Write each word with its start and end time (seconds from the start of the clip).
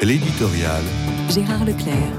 L'éditorial. 0.00 0.84
Gérard 1.28 1.64
Leclerc. 1.64 2.12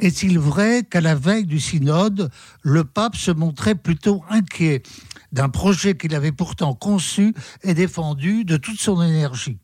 Est-il 0.00 0.40
vrai 0.40 0.82
qu'à 0.82 1.00
la 1.00 1.14
veille 1.14 1.46
du 1.46 1.60
synode, 1.60 2.30
le 2.62 2.82
pape 2.82 3.14
se 3.14 3.30
montrait 3.30 3.76
plutôt 3.76 4.24
inquiet 4.28 4.82
d'un 5.30 5.48
projet 5.48 5.96
qu'il 5.96 6.16
avait 6.16 6.32
pourtant 6.32 6.74
conçu 6.74 7.32
et 7.62 7.74
défendu 7.74 8.44
de 8.44 8.56
toute 8.56 8.80
son 8.80 9.00
énergie? 9.02 9.58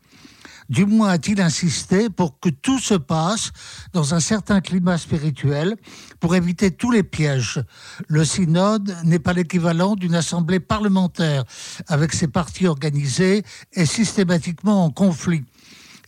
Du 0.69 0.87
moins 0.87 1.09
a-t-il 1.09 1.41
insisté 1.41 2.11
pour 2.11 2.39
que 2.39 2.49
tout 2.49 2.79
se 2.79 2.95
passe 2.95 3.51
dans 3.93 4.15
un 4.15 4.21
certain 4.21 4.61
climat 4.61 4.99
spirituel 4.99 5.75
pour 6.21 6.37
éviter 6.37 6.71
tous 6.71 6.93
les 6.93 7.03
pièges. 7.03 7.61
Le 8.07 8.25
synode 8.25 8.97
n'est 9.03 9.19
pas 9.19 9.33
l'équivalent 9.33 9.97
d'une 9.97 10.15
assemblée 10.15 10.61
parlementaire 10.61 11.43
avec 11.89 12.13
ses 12.13 12.29
partis 12.29 12.69
organisés 12.69 13.43
et 13.73 13.85
systématiquement 13.85 14.85
en 14.85 14.91
conflit. 14.91 15.43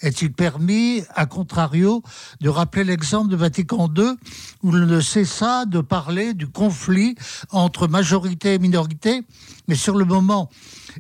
Est-il 0.03 0.33
permis, 0.33 1.03
à 1.15 1.27
contrario, 1.27 2.03
de 2.41 2.49
rappeler 2.49 2.83
l'exemple 2.85 3.31
de 3.31 3.37
Vatican 3.37 3.89
II, 3.97 4.17
où 4.63 4.77
il 4.77 4.85
ne 4.85 5.01
cessa 5.01 5.65
de 5.65 5.81
parler 5.81 6.35
du 6.35 6.49
conflit 6.49 7.15
entre 7.51 7.87
majorité 7.87 8.55
et 8.55 8.59
minorité, 8.59 9.23
mais 9.69 9.77
sur 9.77 9.97
le 9.97 10.05
moment, 10.05 10.51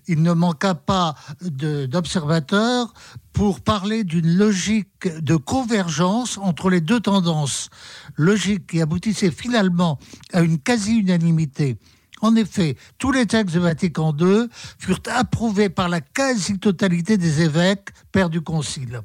il 0.06 0.22
ne 0.22 0.32
manqua 0.32 0.76
pas 0.76 1.16
d'observateurs 1.40 2.94
pour 3.32 3.60
parler 3.60 4.04
d'une 4.04 4.36
logique 4.36 5.08
de 5.20 5.36
convergence 5.36 6.38
entre 6.38 6.70
les 6.70 6.80
deux 6.80 7.00
tendances, 7.00 7.70
logique 8.16 8.68
qui 8.68 8.80
aboutissait 8.80 9.32
finalement 9.32 9.98
à 10.32 10.42
une 10.42 10.58
quasi-unanimité. 10.58 11.76
En 12.22 12.36
effet, 12.36 12.76
tous 12.98 13.10
les 13.10 13.26
textes 13.26 13.56
de 13.56 13.60
Vatican 13.60 14.16
II 14.18 14.46
furent 14.78 15.02
approuvés 15.06 15.68
par 15.68 15.88
la 15.88 16.00
quasi-totalité 16.00 17.18
des 17.18 17.42
évêques, 17.42 17.88
pères 18.12 18.30
du 18.30 18.40
Concile. 18.40 19.02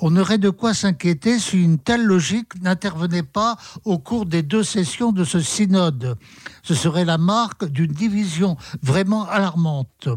On 0.00 0.16
aurait 0.16 0.38
de 0.38 0.50
quoi 0.50 0.74
s'inquiéter 0.74 1.38
si 1.38 1.62
une 1.62 1.78
telle 1.78 2.04
logique 2.04 2.60
n'intervenait 2.62 3.22
pas 3.22 3.56
au 3.84 3.98
cours 3.98 4.26
des 4.26 4.42
deux 4.42 4.64
sessions 4.64 5.12
de 5.12 5.24
ce 5.24 5.40
synode. 5.40 6.16
Ce 6.62 6.74
serait 6.74 7.04
la 7.04 7.16
marque 7.16 7.64
d'une 7.64 7.92
division 7.92 8.56
vraiment 8.82 9.26
alarmante. 9.26 10.08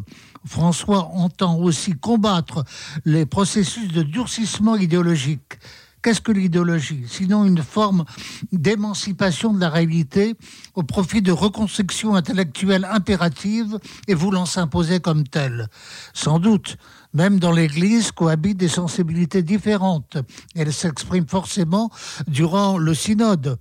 François 0.45 1.05
entend 1.13 1.57
aussi 1.59 1.93
combattre 1.93 2.65
les 3.05 3.25
processus 3.25 3.87
de 3.89 4.01
durcissement 4.01 4.75
idéologique 4.75 5.59
Qu'est-ce 6.03 6.19
que 6.19 6.33
l'idéologie? 6.33 7.05
Sinon 7.07 7.45
une 7.45 7.63
forme 7.63 8.03
d'émancipation 8.51 9.53
de 9.53 9.59
la 9.61 9.69
réalité 9.69 10.35
au 10.75 10.83
profit 10.83 11.21
de 11.21 11.31
reconstruction 11.31 12.13
intellectuelle 12.15 12.85
impérative 12.91 13.79
et 14.09 14.13
voulant 14.13 14.45
s'imposer 14.45 14.99
comme 14.99 15.25
telle. 15.25 15.69
Sans 16.13 16.39
doute, 16.39 16.75
même 17.13 17.39
dans 17.39 17.53
l'Église 17.53 18.11
cohabitent 18.11 18.57
des 18.57 18.67
sensibilités 18.67 19.43
différentes. 19.43 20.17
Elles 20.55 20.73
s'expriment 20.73 21.25
forcément 21.25 21.89
durant 22.27 22.77
le 22.77 22.93
synode. 22.93 23.57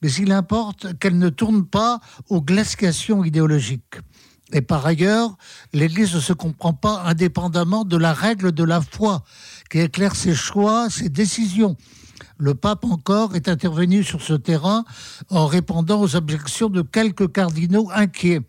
Mais 0.00 0.10
il 0.12 0.32
importe 0.32 0.98
qu'elles 0.98 1.18
ne 1.18 1.28
tournent 1.28 1.66
pas 1.66 2.00
aux 2.30 2.40
glaciations 2.40 3.24
idéologiques. 3.24 3.96
Et 4.54 4.62
par 4.62 4.86
ailleurs, 4.86 5.36
l'Église 5.72 6.14
ne 6.14 6.20
se 6.20 6.32
comprend 6.32 6.72
pas 6.72 7.02
indépendamment 7.06 7.84
de 7.84 7.96
la 7.96 8.14
règle 8.14 8.52
de 8.52 8.62
la 8.62 8.80
foi 8.80 9.24
qui 9.68 9.80
éclaire 9.80 10.14
ses 10.14 10.34
choix, 10.34 10.88
ses 10.88 11.08
décisions. 11.08 11.76
Le 12.38 12.54
pape 12.54 12.84
encore 12.84 13.34
est 13.34 13.48
intervenu 13.48 14.04
sur 14.04 14.22
ce 14.22 14.34
terrain 14.34 14.84
en 15.28 15.46
répondant 15.46 16.00
aux 16.00 16.14
objections 16.14 16.68
de 16.68 16.82
quelques 16.82 17.32
cardinaux 17.32 17.90
inquiets. 17.92 18.42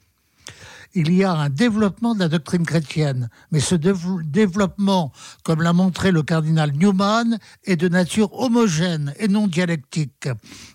Il 0.98 1.12
y 1.12 1.26
a 1.26 1.34
un 1.34 1.50
développement 1.50 2.16
de 2.16 2.22
la 2.22 2.30
doctrine 2.30 2.66
chrétienne, 2.66 3.30
mais 3.52 3.60
ce 3.60 3.76
développement, 3.76 5.12
comme 5.44 5.62
l'a 5.62 5.74
montré 5.74 6.14
le 6.14 6.24
cardinal 6.24 6.72
Newman, 6.72 7.38
est 7.66 7.76
de 7.76 7.90
nature 7.90 8.34
homogène 8.34 9.14
et 9.20 9.28
non 9.28 9.48
dialectique. 9.48 10.30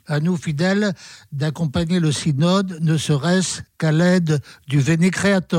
À 0.07 0.21
nous, 0.21 0.37
fidèles, 0.37 0.93
d'accompagner 1.33 2.01
le 2.01 2.13
synode, 2.13 2.77
ne 2.83 2.99
serait-ce 2.99 3.63
qu'à 3.79 3.93
l'aide 3.93 4.43
du 4.69 4.79
Veni 4.79 5.11
Creator. 5.11 5.59